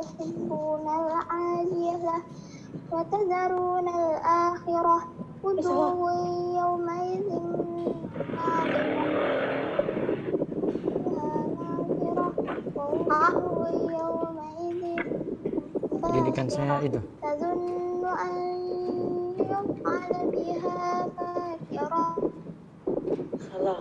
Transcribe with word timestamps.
تحبون 0.00 0.84
العاجلة 0.86 2.16
وتذرون 2.92 3.88
الآخرة 3.88 4.98
وجوه 5.44 5.98
يومئذ 6.60 7.26
ناظرة 11.06 12.32
ووجوه 12.76 13.70
يومئذ 13.92 14.82
Didikan 16.06 16.46
saya 16.48 16.80
itu. 16.86 17.00
تظن 17.20 18.04
أن 18.06 18.34
يفعل 19.42 20.12
بها 20.32 20.86
فاكرة 21.16 22.04
Salah. 23.46 23.80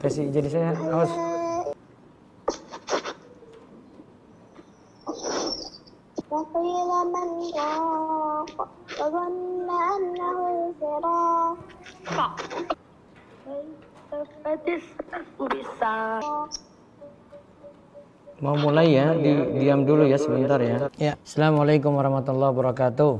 Kasih 0.00 0.28
jadi 0.30 0.48
saya 0.48 0.70
awas. 0.76 1.10
Petis 14.55 14.87
bisa. 15.51 16.23
Mau 18.39 18.55
mulai 18.55 18.95
ya, 18.95 19.11
di, 19.11 19.35
diam 19.59 19.83
dulu 19.83 20.07
ya 20.07 20.15
sebentar 20.15 20.63
ya. 20.63 20.87
Ya, 20.95 21.19
Assalamualaikum 21.27 21.91
warahmatullahi 21.91 22.55
wabarakatuh. 22.55 23.19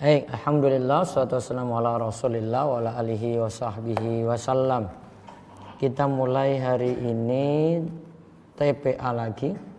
Baik, 0.00 0.32
Alhamdulillah, 0.32 1.04
salatu 1.04 1.36
wassalamu 1.36 1.76
ala 1.76 2.00
rasulillah 2.00 2.62
wa 2.72 2.80
ala 2.80 2.96
alihi 2.96 3.36
wa 3.36 3.52
sahbihi 3.52 4.24
wasallam. 4.24 4.88
Kita 5.76 6.08
mulai 6.08 6.56
hari 6.56 6.96
ini 6.96 7.84
TPA 8.56 9.12
lagi. 9.12 9.71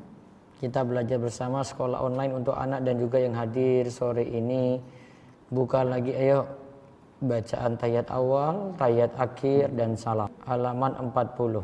Kita 0.64 0.80
belajar 0.88 1.20
bersama 1.20 1.60
sekolah 1.60 2.00
online 2.00 2.40
untuk 2.40 2.56
anak 2.56 2.88
dan 2.88 2.96
juga 2.96 3.20
yang 3.20 3.36
hadir 3.36 3.84
sore 3.92 4.24
ini. 4.24 4.80
Buka 5.52 5.84
lagi 5.84 6.16
ayo 6.16 6.48
bacaan 7.20 7.76
tayat 7.76 8.08
awal, 8.08 8.72
tayat 8.80 9.12
akhir 9.20 9.76
dan 9.76 10.00
salam. 10.00 10.32
Halaman 10.48 11.12
40. 11.12 11.60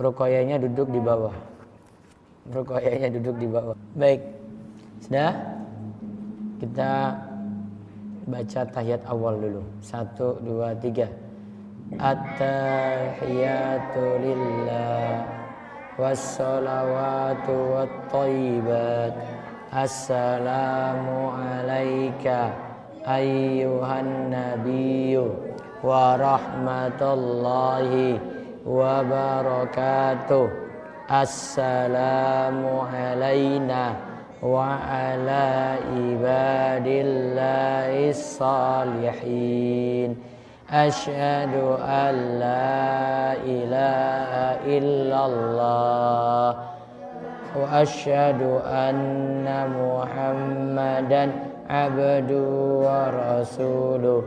Rukoyanya 0.00 0.56
duduk 0.56 0.88
di 0.88 1.04
bawah. 1.04 1.36
Rukoyanya 2.48 3.12
duduk 3.12 3.36
di 3.36 3.44
bawah. 3.44 3.76
Baik. 3.92 4.24
Sudah? 5.04 5.60
Kita 6.64 7.12
baca 8.24 8.60
tahiyat 8.72 9.04
awal 9.04 9.36
dulu. 9.36 9.60
Satu, 9.84 10.40
dua, 10.40 10.72
tiga. 10.80 11.12
At-tahiyatu 12.00 13.20
lillah 14.16 15.37
wassalawatu 15.98 17.74
wattayyibat. 17.74 19.18
Assalamu 19.74 21.34
alaika 21.34 22.54
ayyuhan 23.02 24.30
nabiyyu 24.30 25.34
wa 25.82 26.14
rahmatullahi 26.14 28.22
wa 28.62 29.02
barakatuh. 29.02 30.46
Assalamu 31.10 32.86
alaina 32.86 33.98
wa 34.38 34.78
ala 34.78 35.82
ibadillahi 35.98 38.14
an 40.68 42.36
la 42.36 43.32
ilaha 43.40 44.60
illallah. 44.68 46.52
Wa 47.56 47.64
ashhadu 47.80 48.60
anna 48.60 49.64
muhammadan 49.72 51.32
abdu 51.72 52.84
wa 52.84 53.08
rasuluh. 53.08 54.20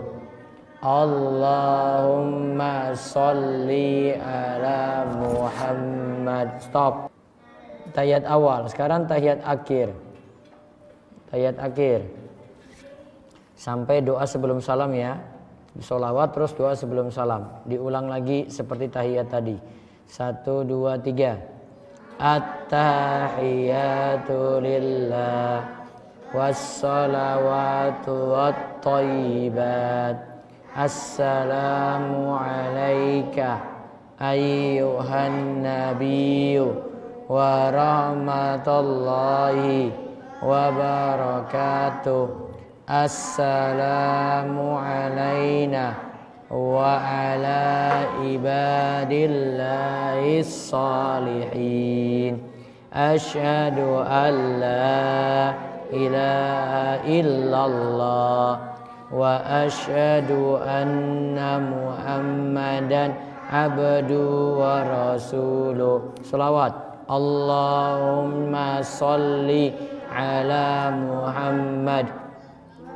Allahumma 0.81 1.77
salli 2.97 4.17
ala 4.17 5.05
Muhammad. 5.13 6.57
Stop. 6.57 7.13
Tahiyat 7.93 8.25
awal, 8.25 8.65
sekarang 8.65 9.05
tahiyat 9.05 9.45
akhir. 9.45 9.93
Tahiyat 11.29 11.61
akhir. 11.61 12.01
Sampai 13.53 14.01
doa 14.01 14.25
sebelum 14.25 14.57
salam 14.57 14.89
ya 14.97 15.21
Solawat 15.79 16.35
terus 16.35 16.51
doa 16.51 16.75
sebelum 16.75 17.15
salam. 17.15 17.63
Diulang 17.63 18.11
lagi 18.11 18.51
seperti 18.51 18.91
tahiyat 18.91 19.31
tadi. 19.31 19.55
Satu, 20.03 20.67
dua, 20.67 20.99
tiga. 20.99 21.39
At-tahiyatu 22.19 22.59
lillah. 24.59 25.63
Wassalawatu 26.35 28.35
wat-tayyibat. 28.35 30.31
Assalamu 30.71 32.31
alaika 32.31 33.59
Ayyuhan 34.15 35.59
nabiyyu 35.59 36.79
Wa 37.27 37.67
rahmatullahi 37.75 39.91
Wa 40.39 40.71
barakatuh 40.71 42.40
Assalamu 42.91 44.75
alaina 44.75 45.95
Wa 46.51 46.99
ala 46.99 48.03
ibadillahi 48.19 49.23
salihin 50.43 52.43
Ashhadu 52.91 54.03
an 54.03 54.59
la 54.59 55.55
ilaha 55.87 56.99
illallah 57.07 58.59
Wa 59.07 59.39
ashhadu 59.39 60.59
anna 60.59 61.63
muhammadan 61.63 63.15
abdu 63.47 64.59
wa 64.59 64.83
rasuluh 64.83 66.11
Salawat 66.27 67.07
Allahumma 67.07 68.83
salli 68.83 69.71
ala 70.11 70.91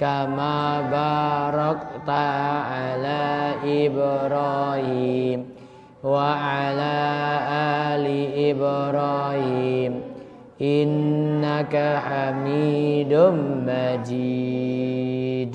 kama 0.00 0.88
barakta 0.88 2.24
ala 2.64 3.60
Ibrahim 3.60 5.44
wa 6.00 6.32
ala 6.40 6.96
ali 8.00 8.48
Ibrahim. 8.48 10.00
Innaka 10.60 12.00
Hamidum 12.04 13.64
Majid. 13.64 15.54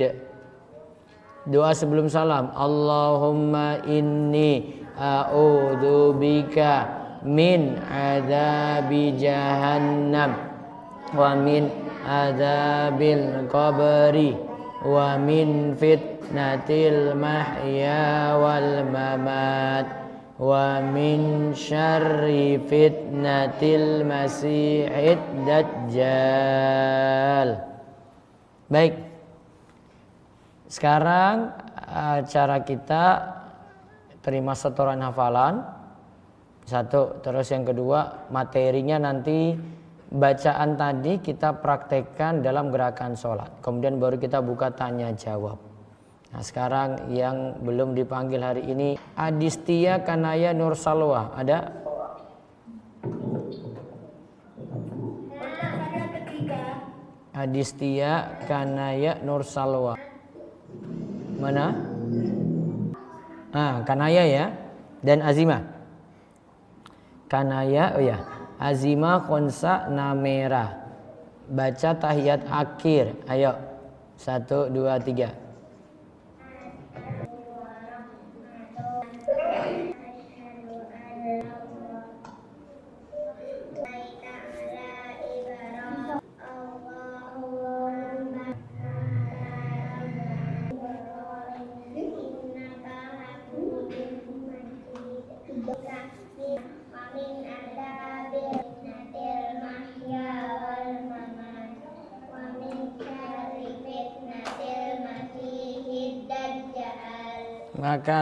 Doa 1.45 1.74
sebelum 1.77 2.09
salam. 2.09 2.50
Allahumma 2.57 3.86
inni 3.86 4.81
a'udzu 4.97 6.18
bika 6.18 6.89
min 7.21 7.77
adabi 7.86 9.13
jahannam 9.13 10.38
wa 11.13 11.38
min 11.38 11.69
adabil 12.06 13.50
qabri 13.50 14.38
wa 14.86 15.18
min 15.18 15.74
fitnatil 15.74 17.18
mahya 17.18 18.38
wal 18.38 18.86
mamat 18.86 19.90
wa 20.38 20.78
min 20.86 21.52
syarri 21.57 22.62
fitnatil 22.69 24.06
masihid 24.06 25.18
dajjal. 25.50 25.90
Baik. 28.69 28.94
Sekarang 30.69 31.54
cara 32.30 32.62
kita 32.62 33.34
terima 34.22 34.54
setoran 34.54 35.02
hafalan. 35.02 35.66
Satu 36.66 37.22
terus 37.22 37.54
yang 37.54 37.62
kedua 37.62 38.25
materinya 38.34 38.98
nanti 38.98 39.54
bacaan 40.12 40.78
tadi 40.78 41.18
kita 41.18 41.57
praktekkan 41.57 42.46
dalam 42.46 42.69
gerakan 42.69 43.18
sholat. 43.18 43.50
Kemudian 43.62 43.98
baru 43.98 44.22
kita 44.22 44.42
buka 44.42 44.69
tanya 44.74 45.10
jawab. 45.16 45.57
Nah 46.36 46.44
sekarang 46.44 47.16
yang 47.16 47.63
belum 47.63 47.96
dipanggil 47.96 48.44
hari 48.44 48.68
ini 48.68 49.00
Adistia 49.16 50.04
Kanaya 50.04 50.52
Nur 50.52 50.75
Salwa 50.75 51.31
ada? 51.31 51.72
Adistia 57.36 58.44
Kanaya 58.48 59.19
Nur 59.24 59.48
Salwa 59.48 59.96
Mana? 61.40 61.72
Ah, 63.56 63.80
Kanaya 63.88 64.28
ya 64.28 64.52
dan 65.00 65.24
Azima. 65.24 65.63
Kanaya 67.31 67.96
oh 67.96 68.04
ya 68.04 68.34
Azima 68.60 69.22
Khonsa 69.24 69.88
Namera. 69.92 70.86
Baca 71.46 71.92
tahiyat 71.94 72.48
akhir. 72.50 73.13
Ayo. 73.30 73.54
Satu, 74.16 74.72
dua, 74.72 74.96
tiga. 74.98 75.44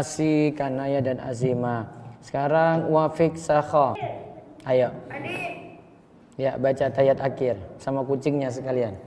Makasih 0.04 0.52
Kanaya 0.60 1.00
dan 1.00 1.16
Azima. 1.24 1.88
Sekarang 2.20 2.92
Wafik 2.92 3.40
Sakho. 3.40 3.96
Ayo. 4.68 4.92
Ya, 6.36 6.60
baca 6.60 6.92
tayat 6.92 7.24
akhir 7.24 7.56
sama 7.80 8.04
kucingnya 8.04 8.52
sekalian. 8.52 9.00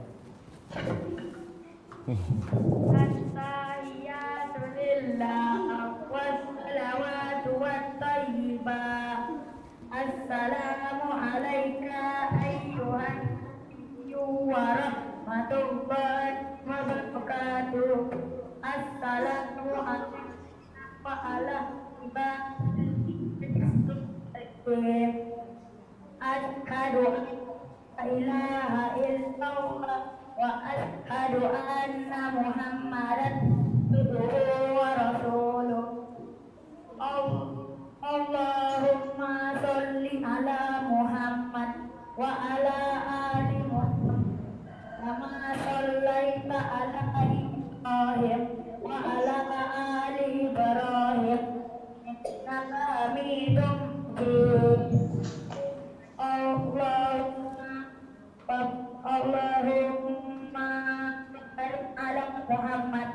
Ashhadu 26.97 27.13
an 27.13 27.29
la 27.99 28.09
ilaha 28.09 28.85
illallah 29.05 30.01
wa 30.41 30.51
ashhadu 30.65 31.45
Muhammad 62.49 63.06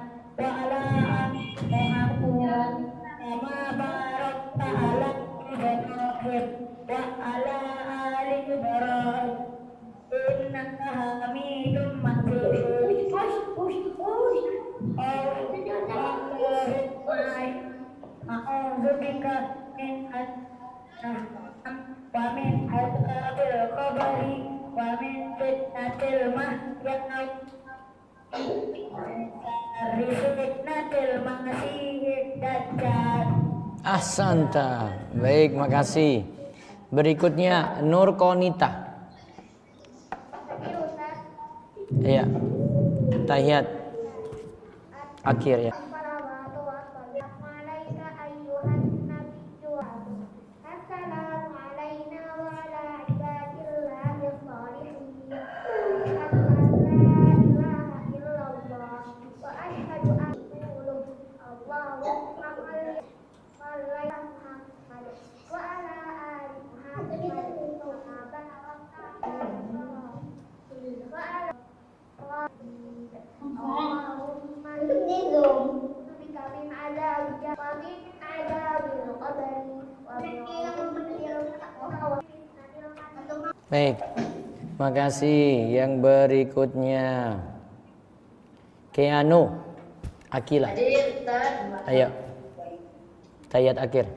Ahsanta. 33.84 34.94
Baik, 35.12 35.52
makasih. 35.58 36.24
Berikutnya 36.92 37.84
Nur 37.84 38.16
Konita. 38.16 38.92
Iya. 42.00 42.24
Tahiyat 43.28 43.66
akhir 45.28 45.58
ya. 45.70 45.91
Baik. 83.72 84.04
Makasih. 84.76 85.72
Yang 85.72 85.92
berikutnya 86.04 87.40
Keanu 88.92 89.56
Akila. 90.28 90.76
Ayo. 91.88 92.12
Tahiyat 93.48 93.80
akhir. 93.80 94.12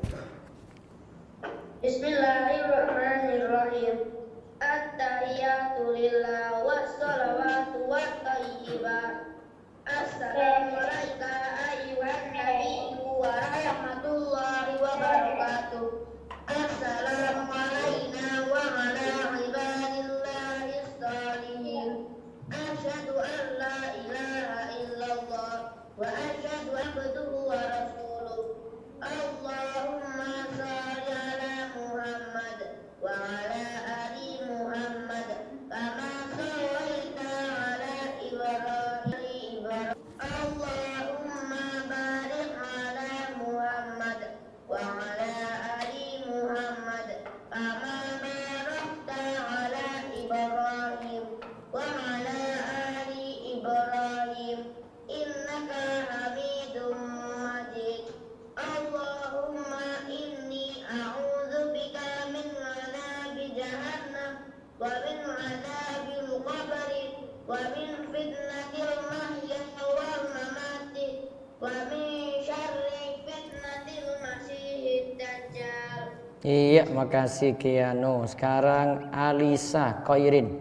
Makasih 77.05 77.61
Kiano. 77.61 78.25
Sekarang 78.25 79.13
Alisa 79.13 80.01
Koirin. 80.09 80.57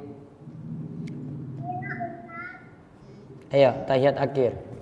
Ayo, 3.47 3.71
tahiyat 3.87 4.19
akhir. 4.19 4.72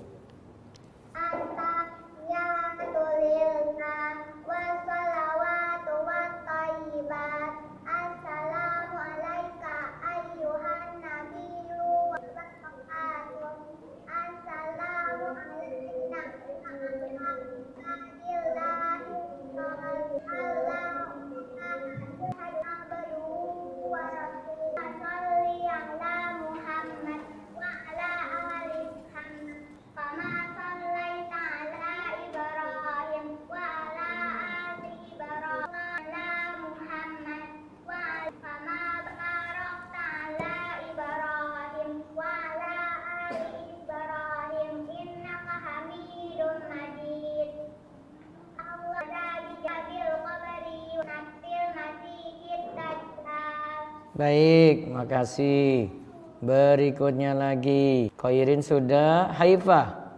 Baik, 54.22 54.86
makasih. 54.86 55.90
Berikutnya 56.38 57.34
lagi. 57.34 58.06
Koirin 58.14 58.62
sudah. 58.62 59.34
Haifah. 59.34 60.14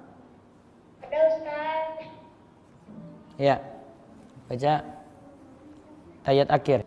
Ada 1.00 1.18
Ustaz. 1.32 2.04
Ya. 3.40 3.64
Baca. 4.44 4.75
Ayat 6.28 6.52
akhir. 6.52 6.84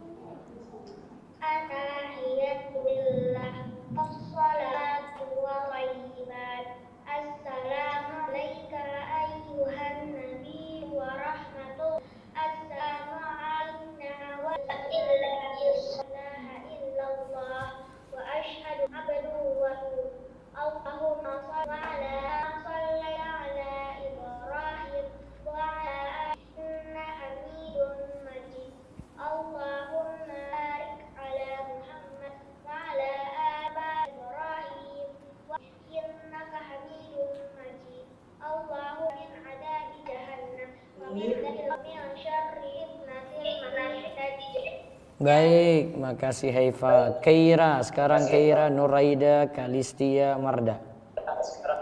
Makasih 46.18 46.50
Haifa. 46.50 47.22
Keira, 47.22 47.78
sekarang 47.86 48.26
Keira 48.26 48.74
Nuraida 48.74 49.54
Kalistia 49.54 50.34
Marda. 50.42 50.82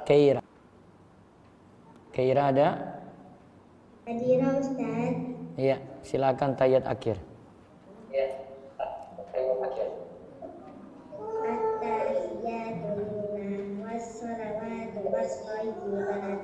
Keira. 0.03 0.43
Keira 2.11 2.51
ada? 2.51 2.99
Hadira 4.03 4.59
Ustaz 4.59 5.15
Iya, 5.55 5.79
silakan 6.03 6.51
tayat 6.59 6.83
akhir. 6.83 7.15
At-tahiyatu 11.47 12.91
lillah 12.91 13.87
was-salawatu 13.87 15.15
was-thayyibat 15.15 16.43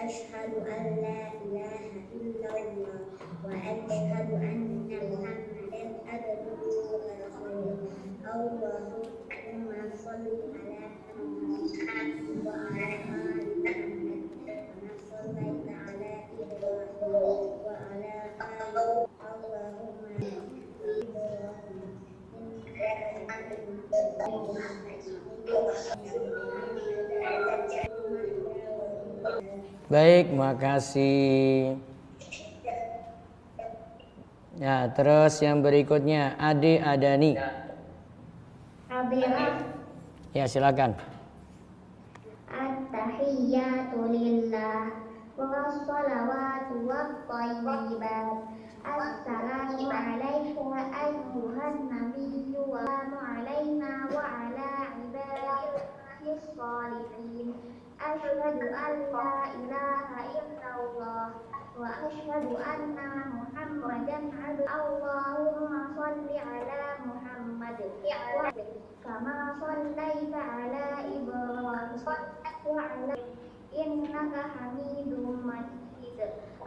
Ashhadu 0.00 0.64
an 0.64 0.84
la 1.04 1.28
ilaha 1.44 1.92
illallah 2.16 3.04
wa 3.44 3.52
ashhadu 3.52 4.32
anna 4.40 4.96
Muhammadan 5.12 5.88
abduhu 6.08 7.04
wa 7.04 7.20
rasuluh 7.20 7.84
Allahumma 8.24 9.92
salli 10.00 10.40
ala 10.56 10.88
Muhammad 11.20 12.16
wa 12.40 12.52
ala 12.72 12.88
ali 13.12 13.60
Muhammad 13.60 14.24
kama 14.40 14.88
sallaita 15.04 15.76
ala 15.84 16.12
Ibrahim 16.32 17.60
wa 17.60 17.76
ala 17.92 18.16
ali 18.40 19.04
Allahumma 19.20 20.00
Baik, 29.90 30.30
makasih. 30.30 31.74
Ya, 34.62 34.86
terus 34.94 35.42
yang 35.42 35.66
berikutnya 35.66 36.38
Ade 36.38 36.78
Adani. 36.78 37.34
Abirah 38.86 39.66
Ya, 40.30 40.46
silakan. 40.46 40.94
At-tahiyyatu 42.46 44.14
lillah 44.14 44.94
wat-thayyibat 46.86 48.46
Assalamu 48.86 49.90
alayka 49.90 50.62
ayyuhan 50.94 51.90
nabiyyu 51.90 52.62
wa 52.62 52.86
salamu 52.86 53.18
alayna 53.18 54.06
wa 54.06 54.22
ala 54.22 54.94
ibadillahi 55.02 55.82
s-salihin 56.38 57.58
Ashhadu 58.20 58.44
an 58.44 58.60
la 58.68 59.48
ilaha 59.56 60.20
illallah 60.28 61.32
wa 61.72 61.88
ashhadu 62.04 62.52
anna 62.60 63.32
Muhammadan 63.32 64.28
abduhu 64.36 64.60
Allahumma 64.68 65.88
salli 65.96 66.36
ala 66.36 67.00
Muhammad 67.08 67.80
wa 67.80 68.52
kama 69.00 69.56
sallaita 69.56 70.36
ala 70.36 71.00
Ibrahim 71.08 71.96
wa 72.68 72.84
ala 72.92 73.16
innaka 73.72 74.42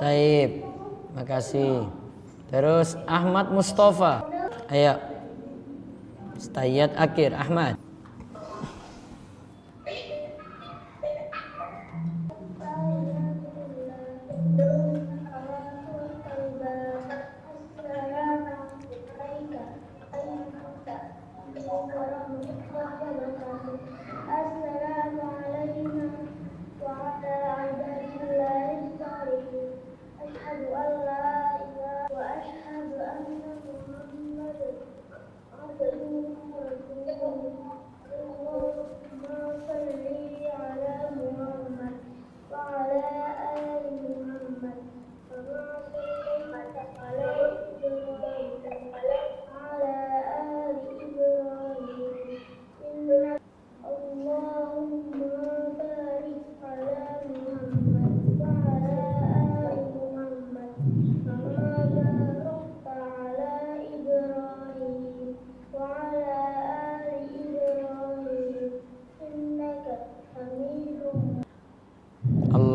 Taib. 0.00 0.50
Makasih. 1.14 1.86
Terus 2.50 2.98
Ahmad 3.06 3.46
Mustafa. 3.54 4.26
Ayo. 4.70 4.98
Tayat 6.50 6.92
akhir 6.98 7.30
Ahmad. 7.34 7.83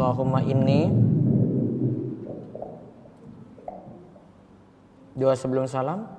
Allahumma 0.09 0.41
inni 0.41 0.89
Doa 5.13 5.37
sebelum 5.37 5.69
salam. 5.69 6.09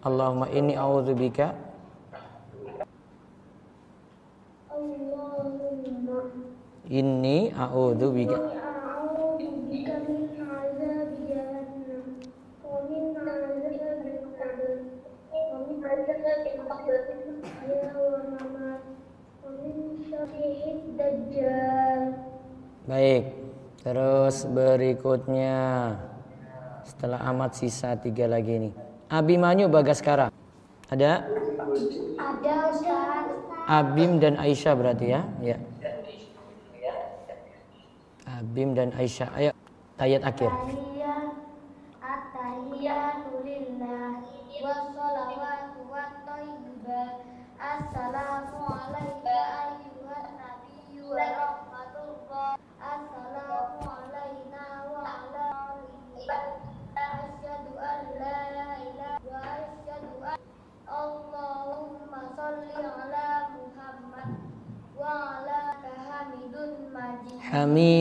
Allahumma 0.00 0.48
inni 0.48 0.72
a'udzubika 0.72 1.52
Allahumma 4.72 6.24
Inni 6.88 7.52
a'udzubika 7.52 8.57
berikutnya. 25.08 25.56
Setelah 26.84 27.20
amat 27.32 27.56
sisa 27.56 27.96
tiga 28.00 28.24
lagi 28.24 28.68
nih 28.68 28.72
Abimanyu 29.12 29.68
Bagaskara 29.68 30.32
Ada? 30.88 31.20
Ada 32.16 32.54
Ustaz. 32.72 33.24
Abim 33.68 34.16
dan 34.16 34.40
Aisyah 34.40 34.72
berarti 34.72 35.12
ya? 35.12 35.20
Ya. 35.44 35.56
Abim 38.24 38.72
dan 38.72 38.96
Aisyah. 38.96 39.28
Ayo 39.36 39.52
ayat 40.00 40.24
akhir 40.24 40.48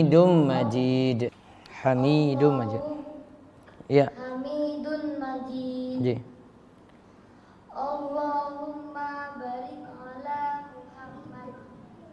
Hamidum 0.07 0.47
Majid. 0.47 1.19
Hamidum 1.83 2.53
Majid. 2.63 2.83
Ya. 3.91 4.07
Hamidun 4.15 5.19
Majid. 5.19 5.99
Ji. 5.99 6.15
Allahumma 7.75 9.35
barik 9.35 9.83
ala 9.83 10.41
Muhammad 10.71 11.51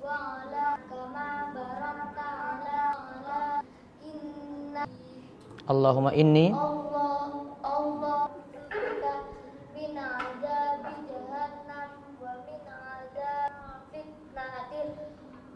wa 0.03 0.42
ala 0.42 0.66
kama 0.90 1.29
barakta 1.55 2.27
ala 2.51 2.83
ala 2.99 3.42
inna 4.03 4.83
Allahumma 5.71 6.11
inni 6.19 6.51
Allah 6.51 7.47
Allah 7.62 8.27
bika 8.75 9.14
min 9.79 9.95
azabi 9.95 10.95
jahannam 11.07 11.90
wa 12.19 12.33
min 12.42 12.62
azab 12.66 13.55
fitnatil 13.95 14.90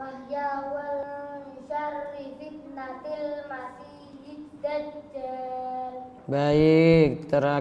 mahya 0.01 0.49
wal 0.73 1.29
syarri 1.69 2.33
fitnatil 2.41 3.45
masihid 3.53 4.41
dajjal 4.65 5.95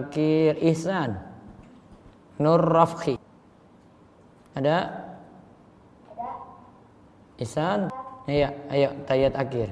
Terakhir 0.08 0.56
Ihsan. 0.64 1.20
Nur 2.40 2.64
Rafki. 2.64 3.20
Ada? 4.56 5.04
Ihsan? 7.36 7.92
Iya, 8.24 8.56
ayo 8.72 8.88
tayat 9.04 9.36
akhir. 9.36 9.68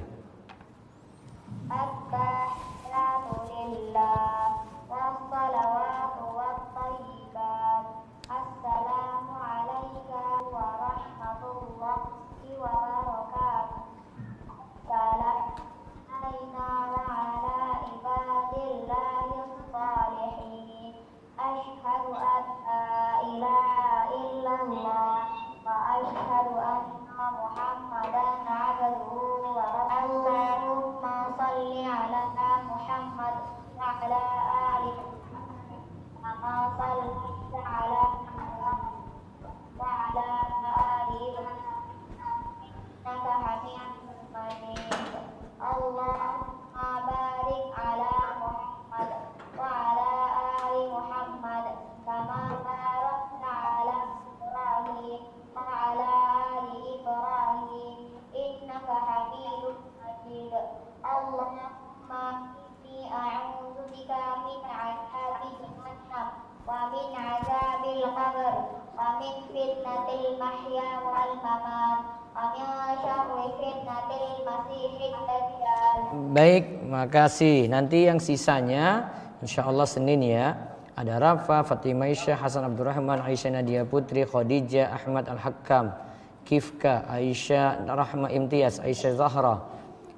Baik, 76.36 76.64
makasih. 76.86 77.66
Nanti 77.66 78.06
yang 78.06 78.20
sisanya 78.22 79.10
insya 79.40 79.66
Allah 79.66 79.88
Senin 79.88 80.20
ya. 80.22 80.54
Ada 80.96 81.20
Rafa, 81.20 81.60
Fatimah 81.60 82.08
Aisyah, 82.08 82.40
Hasan 82.40 82.64
Abdurrahman, 82.64 83.20
Aisyah 83.20 83.60
Nadia 83.60 83.84
Putri, 83.84 84.24
Khadijah, 84.24 84.96
Ahmad 84.96 85.28
Al-Hakam, 85.28 85.92
Kifka, 86.40 87.04
Aisyah 87.04 87.84
Rahma 87.84 88.32
Imtiaz, 88.32 88.80
Aisyah 88.80 89.12
Zahra, 89.12 89.60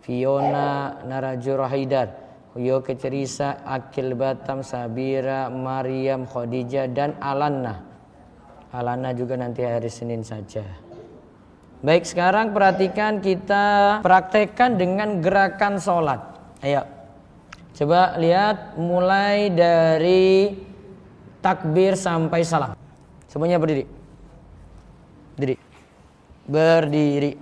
Fiona 0.06 1.02
Narajur 1.02 1.66
Haidar, 1.66 2.14
Huyo 2.54 2.78
Kecerisa, 2.78 3.58
Akil 3.66 4.14
Batam, 4.14 4.62
Sabira, 4.62 5.50
Maryam, 5.50 6.30
Khadijah, 6.30 6.86
dan 6.94 7.18
Alanna. 7.18 7.87
Alanna 8.68 9.16
juga 9.16 9.32
nanti 9.40 9.64
hari 9.64 9.88
Senin 9.88 10.20
saja. 10.20 10.60
Baik, 11.80 12.04
sekarang 12.04 12.52
perhatikan 12.52 13.22
kita 13.24 13.98
praktekkan 14.04 14.76
dengan 14.76 15.24
gerakan 15.24 15.80
sholat. 15.80 16.20
Ayo, 16.60 16.84
coba 17.72 18.18
lihat 18.20 18.76
mulai 18.76 19.48
dari 19.48 20.58
takbir 21.40 21.96
sampai 21.96 22.44
salam. 22.44 22.74
Semuanya 23.30 23.56
berdiri. 23.56 23.88
Berdiri. 25.38 25.56
Berdiri. 26.44 27.32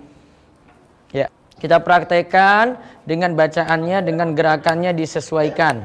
Ya, 1.11 1.27
kita 1.59 1.81
praktekkan 1.83 2.79
dengan 3.03 3.35
bacaannya, 3.35 3.99
dengan 4.05 4.31
gerakannya 4.31 4.95
disesuaikan. 4.95 5.83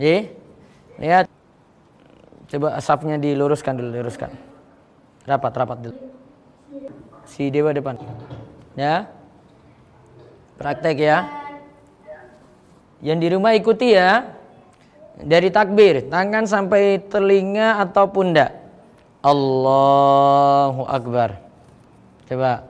Ya, 0.00 0.30
lihat. 0.96 1.35
Coba 2.46 2.78
asapnya 2.78 3.18
diluruskan 3.18 3.74
dulu, 3.74 3.90
luruskan. 3.90 4.30
Rapat, 5.26 5.52
rapat 5.58 5.78
dulu. 5.82 5.98
Si 7.26 7.50
dewa 7.50 7.74
depan. 7.74 7.98
Ya. 8.78 9.10
Praktek 10.54 10.96
ya. 11.02 11.26
Yang 13.02 13.18
di 13.18 13.28
rumah 13.34 13.52
ikuti 13.58 13.98
ya. 13.98 14.30
Dari 15.16 15.48
takbir 15.50 16.06
tangan 16.06 16.46
sampai 16.46 17.02
telinga 17.10 17.82
atau 17.82 18.06
pundak. 18.06 18.54
Allahu 19.26 20.86
Akbar. 20.86 21.42
Coba. 22.30 22.62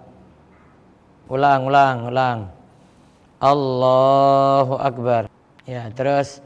Ulang 1.29 1.69
ulang 1.69 1.97
ulang. 2.09 2.39
Allahu 3.43 4.81
Akbar. 4.81 5.29
Ya 5.69 5.91
terus 5.93 6.41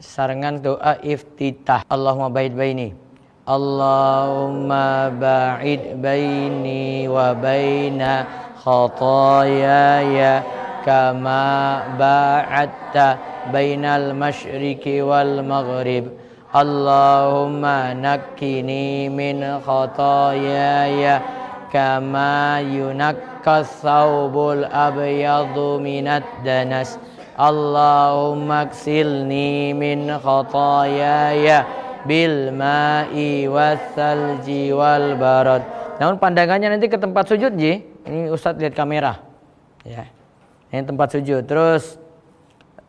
sarangan 0.00 0.58
doa 0.64 0.96
iftitah. 1.04 1.84
Allahumma 1.86 2.32
bait 2.32 2.56
baini. 2.56 2.96
Allahumma 3.44 5.10
ba'id 5.12 5.96
baini 6.00 7.08
wa 7.08 7.34
baina 7.34 8.24
khataayaya 8.60 10.44
kama 10.84 11.82
ba'adta 11.98 13.18
bainal 13.52 14.16
masyriqi 14.16 15.04
wal 15.04 15.44
maghrib. 15.44 16.08
Allahumma 16.50 17.94
nakkini 17.94 19.06
min 19.10 19.40
khataayaya 19.40 21.22
kama 21.70 22.58
yunak 22.66 23.42
kathawbul 23.46 24.66
abyadu 24.66 25.78
minad 25.78 26.26
danas 26.42 26.98
Allahumma 27.38 28.66
ksilni 28.70 29.74
min 29.76 30.08
khatayaya 30.08 31.66
bil 32.08 32.50
ma'i 32.54 33.46
wassalji 33.46 34.72
wal 34.72 35.16
barad. 35.20 35.62
Namun 36.00 36.16
pandangannya 36.16 36.72
nanti 36.72 36.88
ke 36.88 36.96
tempat 36.96 37.28
sujud 37.28 37.52
Ji. 37.60 37.84
Ini 38.08 38.32
Ustadz 38.32 38.56
lihat 38.56 38.72
kamera. 38.72 39.20
Ya. 39.84 40.08
Ini 40.72 40.88
tempat 40.88 41.12
sujud. 41.12 41.44
Terus 41.44 42.00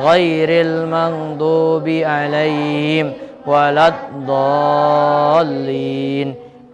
غير 0.00 0.48
المغضوب 0.66 1.88
عليهم 1.88 3.12
ولا 3.46 3.88
الضالين 5.18 5.68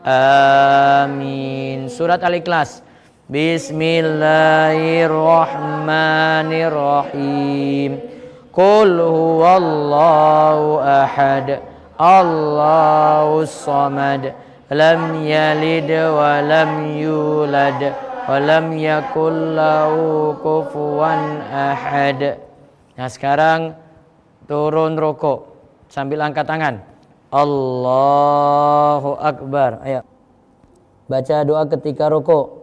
آمين 0.06 1.88
سورة 1.88 2.14
الإخلاص 2.14 2.82
بسم 3.30 3.78
الله 3.82 5.06
الرحمن 5.06 6.50
الرحيم 6.68 8.00
قل 8.52 9.00
هو 9.00 9.56
الله 9.56 10.80
أحد 11.04 11.58
Allahus 11.94 13.54
samad 13.54 14.34
lam 14.66 15.14
yalid 15.22 15.86
wa 16.10 16.42
lam 16.42 16.90
yulad 16.98 17.94
wa 18.26 18.34
lam 18.42 18.74
yakul 18.74 19.54
lahu 19.54 20.34
kufuwan 20.42 21.38
ahad. 21.54 22.34
Nah, 22.99 23.07
sekarang 23.07 23.79
turun 24.43 24.99
rokok 24.99 25.47
sambil 25.87 26.19
angkat 26.19 26.43
tangan. 26.43 26.83
Allahu 27.31 29.15
akbar. 29.15 29.79
Ayo. 29.87 30.03
Baca 31.07 31.47
doa 31.47 31.63
ketika 31.71 32.11
rokok. 32.11 32.59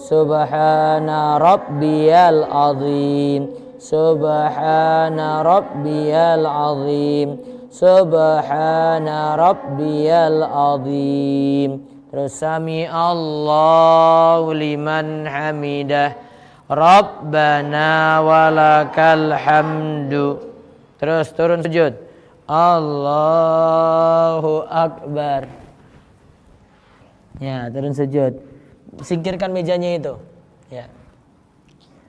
Subhana 0.00 1.36
rabbiyal 1.36 2.48
azim. 2.48 3.52
Subhana 3.76 5.44
rabbiyal 5.44 6.48
azim. 6.48 7.28
Subhana 7.68 9.36
rabbiyal 9.36 10.40
azim 10.48 11.84
Terus 12.08 12.32
sami 12.32 12.88
Allahu 12.88 14.56
liman 14.56 15.28
hamidah 15.28 16.25
Rabbana 16.66 18.18
walakal 18.26 19.30
hamdu. 19.38 20.50
Terus 20.98 21.30
turun 21.30 21.62
sujud. 21.62 21.94
Allahu 22.50 23.86
Akbar. 24.66 25.46
Ya 27.38 27.70
turun 27.70 27.94
sujud. 27.94 28.42
Singkirkan 28.98 29.54
mejanya 29.54 29.94
itu. 29.94 30.18
Ya. 30.66 30.90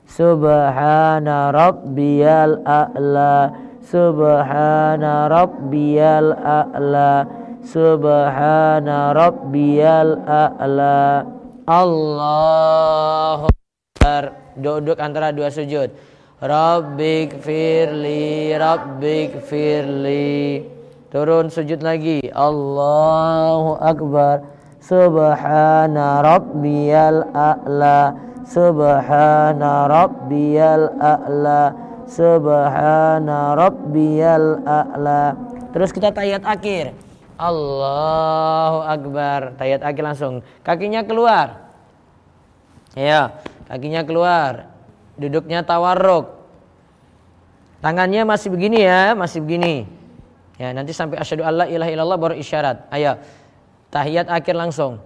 Subhana 0.10 1.54
rabbiyal 1.54 2.66
a'la. 2.66 3.54
Subhana 3.86 5.30
rabbiyal 5.30 6.34
a'la. 6.34 7.30
Subhana 7.62 9.14
rabbiyal 9.14 10.18
a'la. 10.26 11.30
Allahu 11.70 13.46
Akbar 14.02 14.47
Duduk 14.58 14.98
antara 14.98 15.30
dua 15.32 15.54
sujud 15.54 15.94
Rabbik 16.42 17.42
firli 17.42 18.54
Rabbik 18.58 19.42
firli 19.46 20.66
Turun 21.14 21.48
sujud 21.48 21.80
lagi 21.86 22.26
Allahu 22.34 23.78
Akbar 23.80 24.44
Subhana 24.84 26.22
rabbiyal 26.22 27.32
a'la 27.34 28.18
Subhana 28.48 29.88
rabbiyal 29.88 30.90
a'la 31.00 31.88
Subhana 32.08 33.52
rabbiyal 33.52 34.64
a'la. 34.64 35.36
Terus 35.76 35.92
kita 35.92 36.16
tayat 36.16 36.40
akhir. 36.48 36.96
Allahu 37.36 38.80
Akbar. 38.88 39.60
Tayat 39.60 39.84
akhir 39.84 40.04
langsung. 40.08 40.40
Kakinya 40.64 41.04
keluar. 41.04 41.68
Ya, 42.96 43.30
kakinya 43.68 44.02
keluar. 44.08 44.72
Duduknya 45.20 45.62
tawarruk. 45.62 46.34
Tangannya 47.84 48.26
masih 48.26 48.50
begini 48.50 48.82
ya, 48.82 49.14
masih 49.14 49.44
begini. 49.44 49.86
Ya, 50.58 50.74
nanti 50.74 50.90
sampai 50.90 51.22
asyhadu 51.22 51.46
alla 51.46 51.70
ilaha 51.70 51.94
illallah 51.94 52.18
baru 52.18 52.34
isyarat. 52.34 52.90
Ayo. 52.90 53.22
Tahiyat 53.94 54.26
akhir 54.26 54.58
langsung. 54.58 54.98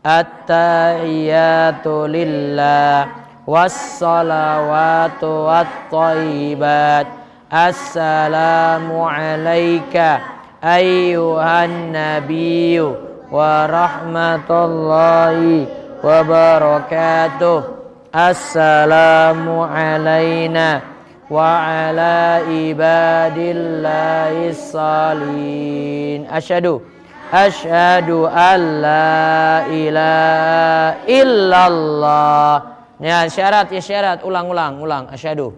At-tahiyatu 0.00 2.08
lillah 2.08 3.04
wassalawatu 3.44 5.44
wattayyibat 5.44 7.04
assalamu 7.52 9.04
alayka 9.04 10.24
ayyuhan 10.62 11.92
nabiyyu 11.92 12.96
wa 13.28 13.68
rahmatullahi 13.68 15.68
wa 16.00 16.24
barakatuh 16.24 17.79
assalamu 18.10 19.62
alayna 19.62 20.82
wa 21.30 21.62
ala 21.62 22.42
ibadillahi 22.50 24.50
salin 24.50 26.26
asyhadu 26.26 26.82
asyhadu 27.30 28.26
an 28.26 28.82
la 28.82 29.62
ilaha 29.70 31.06
illallah. 31.06 32.54
Ya 32.98 33.30
syarat 33.30 33.70
ya 33.70 33.78
syarat. 33.78 34.26
Ulang 34.26 34.50
ulang 34.50 35.06
asyhadu 35.14 35.54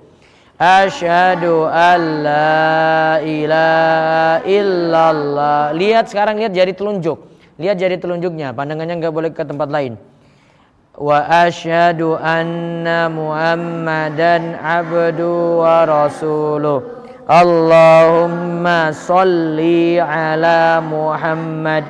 asyhadu 0.60 1.64
alla 1.64 3.16
ilaha 3.24 4.44
illallah. 4.44 5.72
Lihat 5.72 6.12
sekarang 6.12 6.36
lihat 6.36 6.52
jari 6.52 6.76
telunjuk. 6.76 7.16
Lihat 7.56 7.80
jari 7.80 7.96
telunjuknya. 7.96 8.52
Pandangannya 8.52 9.00
nggak 9.00 9.14
boleh 9.16 9.32
ke 9.32 9.40
tempat 9.40 9.72
lain 9.72 10.11
وأشهد 10.98 12.02
أن 12.02 13.12
محمدا 13.12 14.56
عبده 14.64 15.24
ورسوله. 15.62 16.82
اللهم 17.30 18.92
صل 18.92 19.60
على 19.98 20.82
محمد 20.92 21.84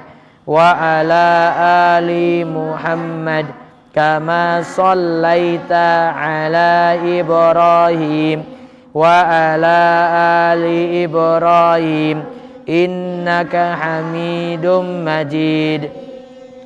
وعلى 0.47 1.53
آل 1.59 2.09
محمد 2.47 3.47
كما 3.95 4.63
صليت 4.63 5.73
على 6.17 6.99
إبراهيم 7.21 8.45
وعلى 8.95 9.81
آل 10.53 10.65
إبراهيم. 11.05 12.25
إنك 12.69 13.75
حميد 13.81 14.67
مجيد. 15.07 15.91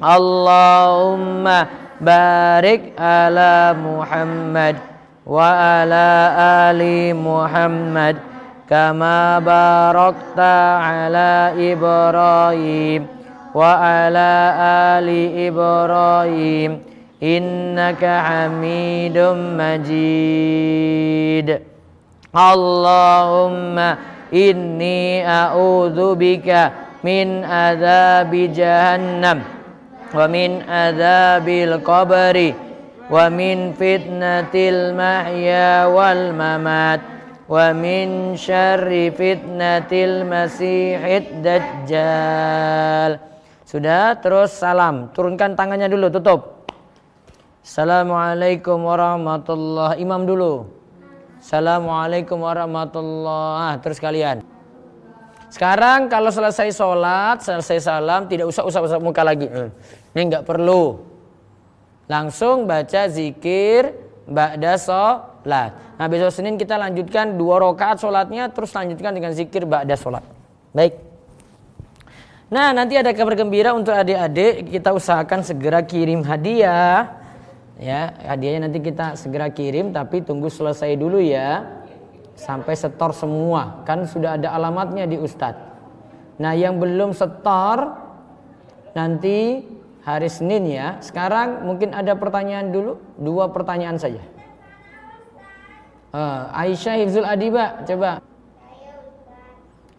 اللهم 0.04 1.66
barik 2.00 2.92
ala 2.98 3.72
Muhammad 3.76 4.76
wa 5.26 5.42
ala 5.82 6.08
ali 6.68 7.10
Muhammad 7.16 8.20
kama 8.68 9.42
barakta 9.42 10.82
ala 10.82 11.54
Ibrahim 11.54 13.06
wa 13.56 13.80
ala 13.80 14.32
ali 14.92 15.48
Ibrahim 15.48 16.84
innaka 17.20 18.20
hamidum 18.22 19.56
majid. 19.56 21.48
Allahumma 22.36 23.96
inni 24.28 25.24
a'udzu 25.24 26.12
bika 26.20 27.00
min 27.00 27.40
adzabi 27.40 28.52
jahannam 28.52 29.55
wa 30.14 30.24
min 30.30 30.62
adzabil 30.62 31.74
qabri 31.82 32.54
wa 33.06 33.30
min 33.30 33.74
fitnatil 33.74 34.94
mahya 34.94 35.86
wal 35.90 36.34
mamat 36.34 37.00
wa 37.46 37.70
min 37.70 38.34
syarri 38.34 39.14
fitnatil 39.14 40.26
masihid 40.26 41.42
dajjal. 41.42 43.22
Sudah, 43.66 44.14
terus 44.22 44.54
salam. 44.54 45.10
Turunkan 45.10 45.58
tangannya 45.58 45.90
dulu, 45.90 46.06
tutup. 46.06 46.70
Assalamualaikum 47.66 48.78
warahmatullahi 48.86 49.98
Imam 49.98 50.22
dulu. 50.22 50.70
Assalamualaikum 51.42 52.38
warahmatullahi 52.46 53.74
ah, 53.74 53.74
Terus 53.82 53.98
kalian. 53.98 54.55
Sekarang 55.46 56.10
kalau 56.10 56.30
selesai 56.34 56.74
sholat, 56.74 57.38
selesai 57.42 57.78
salam, 57.86 58.26
tidak 58.26 58.50
usah 58.50 58.66
usah-usah 58.66 58.98
muka 58.98 59.22
lagi. 59.22 59.46
Hmm. 59.46 59.70
Ini 60.12 60.22
nggak 60.32 60.44
perlu. 60.44 60.98
Langsung 62.10 62.66
baca 62.66 63.06
zikir 63.10 63.94
ba'da 64.26 64.74
sholat. 64.78 65.70
Nah 65.96 66.06
besok 66.10 66.34
Senin 66.34 66.58
kita 66.58 66.74
lanjutkan 66.74 67.38
dua 67.38 67.62
rakaat 67.62 68.02
sholatnya, 68.02 68.50
terus 68.50 68.74
lanjutkan 68.74 69.14
dengan 69.14 69.30
zikir 69.34 69.62
ba'da 69.66 69.94
sholat. 69.94 70.22
Baik. 70.74 70.98
Nah 72.46 72.70
nanti 72.70 72.94
ada 72.94 73.10
kabar 73.10 73.34
gembira 73.34 73.74
untuk 73.74 73.94
adik-adik. 73.94 74.70
Kita 74.70 74.94
usahakan 74.94 75.42
segera 75.42 75.82
kirim 75.82 76.22
hadiah. 76.22 77.22
Ya 77.76 78.14
hadiahnya 78.24 78.70
nanti 78.70 78.80
kita 78.80 79.14
segera 79.20 79.50
kirim, 79.52 79.92
tapi 79.92 80.24
tunggu 80.24 80.48
selesai 80.48 80.96
dulu 80.96 81.20
ya 81.20 81.64
sampai 82.36 82.76
setor 82.76 83.16
semua. 83.16 83.82
Kan 83.88 84.04
sudah 84.04 84.36
ada 84.36 84.52
alamatnya 84.52 85.08
di 85.08 85.16
Ustadz. 85.16 85.58
Nah 86.36 86.52
yang 86.52 86.76
belum 86.76 87.16
setor 87.16 87.96
nanti 88.92 89.64
hari 90.04 90.28
Senin 90.28 90.68
ya. 90.68 91.00
Sekarang 91.00 91.64
mungkin 91.64 91.96
ada 91.96 92.12
pertanyaan 92.14 92.70
dulu? 92.70 93.00
Dua 93.16 93.48
pertanyaan 93.50 93.96
saja. 93.96 94.20
Uh, 96.12 96.48
Aisyah 96.52 96.94
Hifzul 97.02 97.26
Adiba 97.26 97.82
coba. 97.88 98.20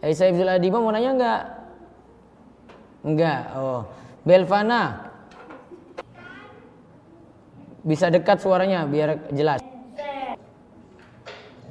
Aisyah 0.00 0.26
Hifzul 0.30 0.50
Adiba 0.50 0.78
mau 0.78 0.94
nanya 0.94 1.10
enggak 1.12 1.42
enggak 3.02 3.40
oh. 3.58 3.82
Belvana. 4.22 5.10
Bisa 7.82 8.10
dekat 8.10 8.42
suaranya 8.42 8.84
biar 8.84 9.30
jelas 9.32 9.62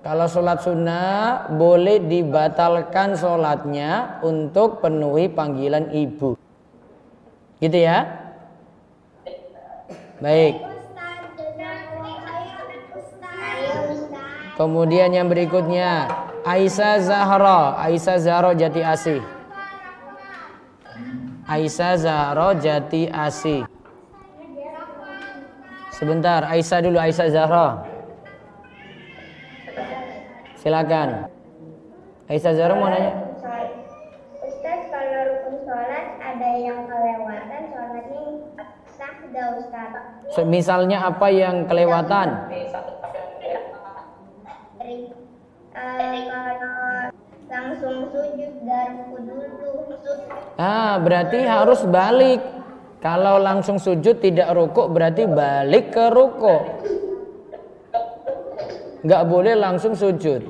kalau 0.00 0.24
sholat 0.24 0.64
sunnah 0.64 1.44
boleh 1.52 2.00
dibatalkan 2.00 3.20
sholatnya 3.20 4.20
untuk 4.24 4.80
penuhi 4.80 5.28
panggilan 5.28 5.92
ibu. 5.92 6.40
Gitu 7.60 7.78
ya? 7.84 8.08
Baik. 10.24 10.64
Kemudian 14.56 15.12
yang 15.12 15.28
berikutnya 15.28 16.08
Aisyah 16.48 17.00
Zahra, 17.04 17.76
Aisyah 17.84 18.16
Zahra 18.20 18.50
Jati 18.56 18.80
Asih. 18.80 19.20
Aisyah 21.44 21.92
Zahra 22.00 22.48
Jati 22.56 23.08
Asih. 23.08 23.68
Sebentar, 25.92 26.48
Aisyah 26.48 26.80
dulu 26.80 26.96
Aisyah 26.96 27.28
Zahra. 27.28 27.89
Silakan. 30.60 31.24
Aisyah 32.28 32.52
Zara 32.52 32.76
mau 32.76 32.92
nanya. 32.92 33.16
Ustaz 34.44 34.92
kalau 34.92 35.20
rukun 35.32 35.56
sholat 35.64 36.06
ada 36.20 36.50
yang 36.60 36.84
kelewatan 36.84 37.62
sholatnya 37.72 38.22
sah 38.92 39.14
gak 39.32 39.48
Ustaz? 39.56 39.92
So, 40.36 40.44
misalnya 40.44 41.08
apa 41.08 41.32
yang 41.32 41.64
kelewatan? 41.64 42.28
Langsung 47.48 48.12
sujud 48.12 48.52
dulu. 48.60 49.40
Ah, 50.60 51.00
berarti 51.00 51.40
harus 51.40 51.88
balik. 51.88 52.44
Kalau 53.00 53.40
langsung 53.40 53.80
sujud 53.80 54.20
tidak 54.20 54.52
rukuk 54.52 54.92
berarti 54.92 55.24
balik 55.24 55.88
ke 55.88 56.12
rukuk 56.12 56.84
nggak 59.04 59.22
boleh 59.28 59.54
langsung 59.56 59.96
sujud. 59.96 60.42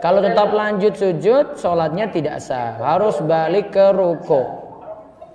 Kalau 0.00 0.20
tetap 0.20 0.52
lanjut 0.52 0.92
sujud, 0.96 1.56
sholatnya 1.56 2.12
tidak 2.12 2.36
sah. 2.44 2.76
Harus 2.76 3.24
balik 3.24 3.72
ke 3.72 3.92
ruko. 3.92 4.44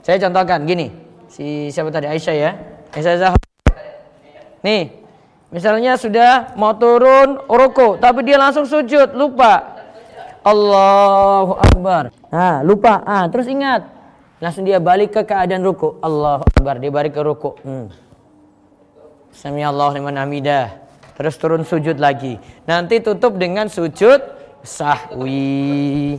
Saya 0.05 0.21
contohkan 0.21 0.65
gini. 0.69 0.93
Si 1.29 1.73
siapa 1.73 1.89
tadi 1.89 2.05
Aisyah 2.05 2.35
ya? 2.37 2.51
Aisyah 2.93 3.15
Zahra. 3.17 3.39
Nih, 4.61 4.93
misalnya 5.49 5.97
sudah 5.97 6.53
mau 6.53 6.77
turun 6.77 7.41
ruko, 7.49 7.97
tapi 7.97 8.21
dia 8.25 8.37
langsung 8.37 8.65
sujud, 8.65 9.13
lupa. 9.17 9.79
Allahu 10.45 11.53
Akbar. 11.57 12.13
Nah, 12.29 12.61
lupa. 12.63 13.03
Ah, 13.05 13.25
terus 13.27 13.49
ingat. 13.49 13.85
Langsung 14.39 14.63
dia 14.63 14.79
balik 14.79 15.11
ke 15.11 15.21
keadaan 15.27 15.65
ruko. 15.65 15.99
Allahu 15.99 16.47
Akbar. 16.47 16.79
Dia 16.79 16.91
balik 16.93 17.17
ke 17.17 17.21
ruko. 17.21 17.59
Hmm. 17.59 17.91
Sami 19.35 19.61
Allah 19.61 19.91
liman 19.93 20.15
hamidah. 20.15 20.88
Terus 21.19 21.35
turun 21.35 21.67
sujud 21.67 21.99
lagi. 21.99 22.39
Nanti 22.63 23.03
tutup 23.03 23.35
dengan 23.35 23.67
sujud 23.67 24.23
sahwi. 24.63 26.15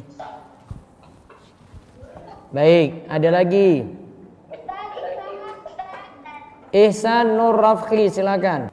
Baik, 2.53 3.09
ada 3.09 3.29
lagi. 3.33 3.89
Ihsan 6.77 7.41
Nur 7.41 7.57
Rafki 7.57 8.13
silakan. 8.13 8.69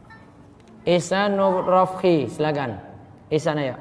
Ihsan 0.84 1.40
Nur 1.40 1.64
Rafki 1.64 2.28
silakan. 2.28 2.76
Ihsan 3.32 3.64
ayo. 3.64 3.80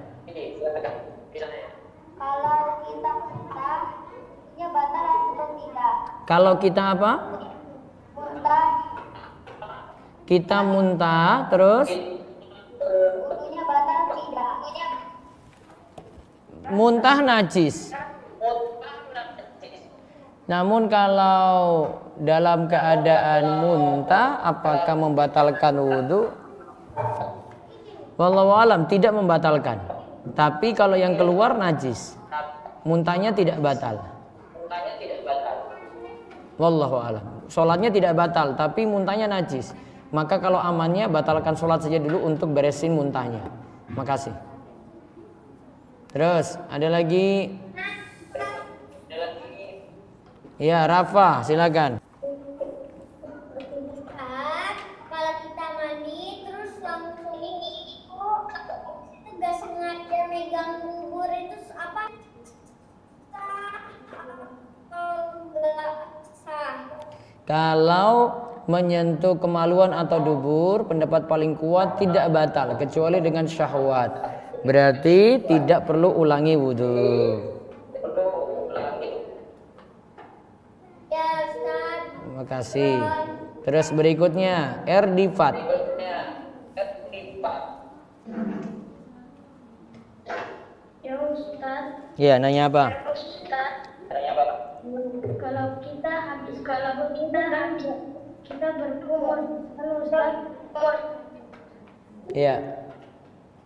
Kalau 2.15 2.79
kita 2.87 3.11
muntah, 3.27 3.79
ya 4.55 4.67
batal 4.71 5.07
atau 5.35 5.47
tidak? 5.59 5.95
Kalau 6.31 6.53
kita 6.63 6.83
apa? 6.95 7.13
Muntah, 8.15 8.67
Kita 10.27 10.59
muntah 10.63 11.51
terus 11.51 11.91
muntah 16.77 17.25
najis. 17.25 17.97
Namun 20.47 20.87
kalau 20.87 21.91
dalam 22.23 22.71
keadaan 22.71 23.65
muntah 23.65 24.45
apakah 24.47 24.95
membatalkan 24.95 25.75
wudhu? 25.75 26.31
Wallahu 28.15 28.53
alam 28.55 28.87
tidak 28.87 29.11
membatalkan. 29.17 29.83
Tapi 30.39 30.77
kalau 30.77 30.95
yang 30.95 31.19
keluar 31.19 31.59
najis, 31.59 32.15
muntahnya 32.87 33.35
tidak 33.35 33.59
batal. 33.59 33.99
Wallahu 36.57 36.97
alam. 36.97 37.25
Sholatnya 37.53 37.93
tidak 37.93 38.17
batal, 38.17 38.57
tapi 38.57 38.89
muntahnya 38.89 39.29
najis. 39.29 39.77
Maka 40.15 40.41
kalau 40.41 40.57
amannya 40.57 41.11
batalkan 41.11 41.59
sholat 41.59 41.85
saja 41.85 42.01
dulu 42.01 42.23
untuk 42.25 42.55
beresin 42.57 42.97
muntahnya. 42.97 43.45
Makasih. 43.93 44.56
Terus 46.12 46.59
ada 46.71 46.88
lagi 46.88 47.59
Ya, 50.57 50.88
Rafa, 50.88 51.45
silakan. 51.45 52.01
Ustaz, 53.61 54.77
kalau 55.05 55.33
kita 55.45 55.66
mandi 55.77 56.49
terus 56.49 56.81
langsung 56.81 57.45
kok 58.09 58.40
itu 59.21 59.31
gak 59.37 59.55
sengaja 59.61 60.21
megang 60.33 60.81
bubur 60.81 61.29
itu 61.29 61.61
apa? 61.77 62.09
Sah 63.29 63.85
atau 64.16 65.12
enggak 65.45 65.92
sah? 66.40 66.88
Kalau 67.45 68.40
menyentuh 68.64 69.37
kemaluan 69.37 69.92
atau 69.92 70.25
dubur, 70.25 70.88
pendapat 70.88 71.29
paling 71.29 71.53
kuat 71.61 72.01
tidak 72.01 72.33
batal 72.33 72.81
kecuali 72.81 73.21
dengan 73.21 73.45
syahwat. 73.45 74.36
Berarti 74.66 75.46
tidak 75.46 75.87
perlu 75.87 76.11
ulangi 76.11 76.59
wudhu. 76.59 77.38
Ya 81.07 81.26
Ustaz, 81.46 82.02
Terima 82.18 82.44
kasih. 82.50 82.94
Terus 83.62 83.94
berikutnya 83.94 84.83
erdifat. 84.90 85.55
ya 91.07 91.14
Ustaz, 91.31 91.85
Iya, 92.18 92.35
nanya 92.42 92.66
apa? 92.66 92.85
Ustaz, 93.14 93.87
kalau 95.38 95.79
kita 95.79 96.11
habis 96.11 96.59
kalau 96.66 97.14
kita 97.14 97.38
habis 97.55 97.87
kita 98.42 98.68
berkumur, 98.83 99.38
kalau 99.79 99.94
Ustaz 100.02 100.35
Iya. 102.35 102.86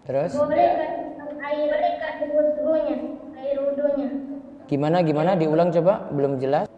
Terus? 0.09 0.33
air 0.33 1.71
air 1.73 2.29
wudhunya, 2.31 2.97
air 3.37 3.57
wudhunya. 3.61 4.09
Gimana 4.71 5.03
gimana 5.05 5.37
diulang 5.37 5.69
coba? 5.75 6.09
Belum 6.15 6.41
jelas. 6.41 6.71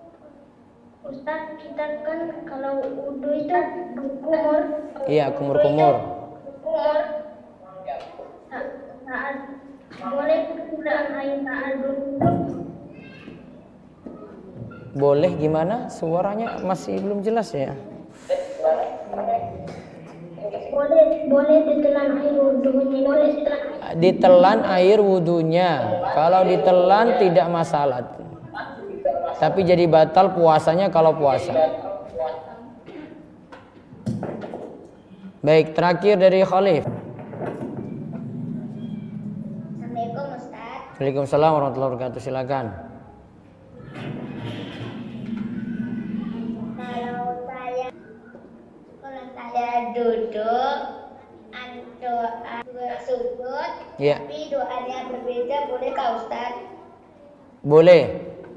Ustaz, 1.07 1.55
kita 1.61 2.03
kan 2.03 2.19
kalau 2.49 2.81
wudhu 2.83 3.31
itu 3.37 3.59
berkumur, 3.95 4.61
Iya, 5.07 5.35
kumur-kumur. 5.37 5.95
kumur 6.63 6.99
saat, 8.49 8.67
saat 9.07 9.37
boleh 10.01 10.39
penggunaan 10.51 11.07
air 11.21 11.37
saat. 11.45 11.75
Boleh 14.93 15.33
gimana? 15.41 15.89
Suaranya 15.89 16.61
masih 16.65 17.01
belum 17.01 17.25
jelas 17.25 17.53
ya. 17.55 17.73
Boleh 21.31 21.59
ditelan 21.67 22.19
air 22.19 22.35
wudhunya, 22.35 23.01
boleh 23.07 23.29
ditelan 23.37 23.63
air 23.63 23.95
Ditelan 23.99 24.59
air 24.67 24.99
wudhunya. 24.99 25.71
Kalau 26.15 26.43
ditelan 26.47 27.07
tidak 27.23 27.47
masalah. 27.53 28.01
Tapi 29.39 29.61
jadi 29.67 29.85
batal 29.91 30.35
puasanya 30.35 30.87
kalau 30.91 31.19
puasa. 31.19 31.51
Baik, 35.43 35.75
terakhir 35.75 36.23
dari 36.23 36.47
Khalif. 36.47 36.87
Assalamualaikum 39.83 40.39
Ustaz. 40.39 40.95
Waalaikumsalam 41.03 41.51
warahmatullahi 41.51 41.91
wabarakatuh. 41.99 42.21
Silakan. 42.23 42.92
Doa 52.23 52.57
bersujud 52.71 53.71
Iya. 53.99 54.23
tapi 54.23 54.39
doanya 54.51 54.99
berbeda 55.11 55.57
boleh 55.75 55.91
kah 55.91 56.09
Ustaz? 56.23 56.55
Boleh. 57.63 58.03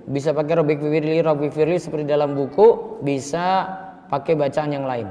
Bisa 0.05 0.37
pakai 0.37 0.61
Robik 0.61 0.77
Firli, 0.85 1.17
Robik 1.25 1.49
Firli 1.49 1.81
seperti 1.81 2.05
dalam 2.05 2.37
buku, 2.37 3.01
bisa 3.01 3.65
pakai 4.05 4.37
bacaan 4.37 4.69
yang 4.69 4.85
lain. 4.85 5.09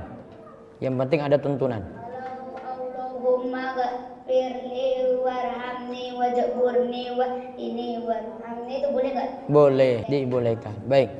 Yang 0.78 0.94
penting 1.02 1.20
ada 1.22 1.34
tuntunan. 1.38 1.82
Allahumma 2.62 3.74
ghafirli 3.74 5.18
warhamni 5.18 6.14
wajburni 6.14 7.04
wa 7.18 7.26
ini 7.58 8.06
warhamni 8.06 8.74
itu 8.78 8.88
boleh 8.94 9.10
nggak? 9.18 9.30
Boleh, 9.50 9.94
dibolehkan. 10.06 10.74
Baik. 10.86 11.10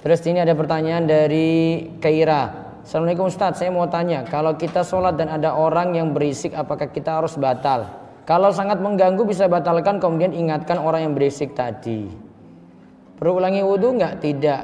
Terus 0.00 0.24
ini 0.24 0.40
ada 0.40 0.56
pertanyaan 0.56 1.04
dari 1.04 1.88
Kaira. 2.00 2.59
Assalamualaikum 2.80 3.28
Ustadz, 3.28 3.60
saya 3.60 3.68
mau 3.68 3.84
tanya, 3.92 4.24
kalau 4.24 4.56
kita 4.56 4.80
sholat 4.80 5.12
dan 5.20 5.28
ada 5.28 5.52
orang 5.52 5.92
yang 5.92 6.16
berisik, 6.16 6.56
apakah 6.56 6.88
kita 6.88 7.20
harus 7.20 7.36
batal? 7.36 7.84
Kalau 8.24 8.48
sangat 8.56 8.80
mengganggu 8.80 9.20
bisa 9.28 9.44
batalkan, 9.52 10.00
kemudian 10.00 10.32
ingatkan 10.32 10.80
orang 10.80 11.04
yang 11.04 11.12
berisik 11.12 11.52
tadi. 11.52 12.08
Perlu 13.20 13.36
ulangi 13.36 13.60
wudhu 13.60 14.00
nggak? 14.00 14.24
Tidak. 14.24 14.62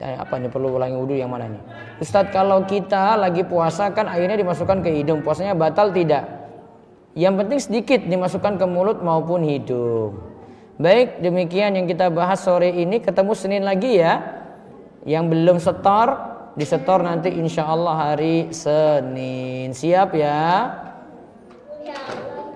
Eh, 0.00 0.16
apa 0.16 0.40
nih 0.40 0.48
perlu 0.48 0.80
ulangi 0.80 0.96
wudhu 0.96 1.12
yang 1.20 1.28
mana 1.28 1.52
nih? 1.52 1.62
Ustadz 2.00 2.32
kalau 2.32 2.64
kita 2.64 3.20
lagi 3.20 3.44
puasa 3.44 3.92
kan 3.92 4.08
airnya 4.08 4.40
dimasukkan 4.40 4.80
ke 4.80 4.88
hidung, 4.96 5.20
puasanya 5.20 5.52
batal 5.52 5.92
tidak? 5.92 6.24
Yang 7.12 7.34
penting 7.44 7.60
sedikit 7.60 8.00
dimasukkan 8.08 8.56
ke 8.56 8.64
mulut 8.64 9.04
maupun 9.04 9.44
hidung. 9.44 10.18
Baik, 10.80 11.20
demikian 11.20 11.76
yang 11.76 11.84
kita 11.84 12.08
bahas 12.08 12.40
sore 12.42 12.72
ini. 12.72 12.98
Ketemu 12.98 13.32
Senin 13.36 13.62
lagi 13.62 14.02
ya. 14.02 14.18
Yang 15.06 15.24
belum 15.30 15.56
setor, 15.62 16.33
disetor 16.54 17.02
nanti 17.02 17.30
insya 17.34 17.66
Allah 17.66 18.14
hari 18.14 18.50
Senin. 18.54 19.74
Siap 19.74 20.14
ya? 20.14 20.70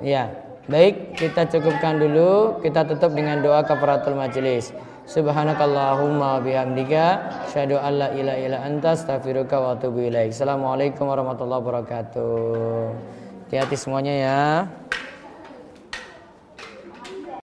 Ya. 0.03 0.25
Baik, 0.69 1.17
kita 1.17 1.49
cukupkan 1.49 1.97
dulu. 1.97 2.61
Kita 2.61 2.85
tutup 2.85 3.17
dengan 3.17 3.41
doa 3.41 3.65
kafaratul 3.65 4.15
majelis. 4.15 4.71
Subhanakallahumma 5.09 6.45
bihamdika 6.45 7.07
syahadu 7.49 7.81
an 7.81 7.93
la 7.97 8.09
ilaha 8.13 8.39
illa 8.45 8.59
anta 8.61 8.93
astaghfiruka 8.93 9.57
wa 9.57 9.73
atubu 9.73 10.05
ilaik. 10.05 10.37
Assalamualaikum 10.37 11.09
warahmatullahi 11.09 11.65
wabarakatuh. 11.65 12.93
Hati-hati 13.49 13.77
semuanya 13.81 14.13
ya. 14.13 14.41